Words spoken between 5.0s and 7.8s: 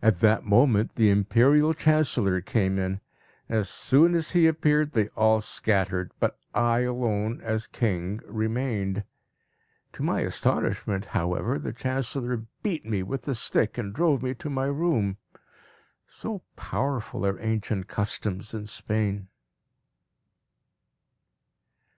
all scattered, but I alone, as